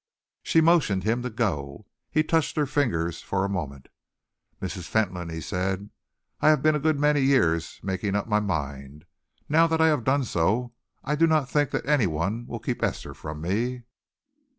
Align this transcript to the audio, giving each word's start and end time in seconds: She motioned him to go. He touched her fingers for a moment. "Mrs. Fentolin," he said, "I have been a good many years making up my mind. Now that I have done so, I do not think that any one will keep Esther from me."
She 0.41 0.61
motioned 0.61 1.03
him 1.03 1.21
to 1.21 1.29
go. 1.29 1.85
He 2.09 2.23
touched 2.23 2.55
her 2.57 2.65
fingers 2.65 3.21
for 3.21 3.45
a 3.45 3.47
moment. 3.47 3.87
"Mrs. 4.59 4.85
Fentolin," 4.87 5.29
he 5.29 5.39
said, 5.39 5.91
"I 6.39 6.49
have 6.49 6.63
been 6.63 6.73
a 6.73 6.79
good 6.79 6.99
many 6.99 7.21
years 7.21 7.79
making 7.83 8.15
up 8.15 8.27
my 8.27 8.39
mind. 8.39 9.05
Now 9.47 9.67
that 9.67 9.79
I 9.79 9.89
have 9.89 10.03
done 10.03 10.23
so, 10.23 10.73
I 11.03 11.13
do 11.15 11.27
not 11.27 11.51
think 11.51 11.69
that 11.69 11.85
any 11.85 12.07
one 12.07 12.47
will 12.47 12.57
keep 12.57 12.81
Esther 12.81 13.13
from 13.13 13.41
me." 13.41 13.83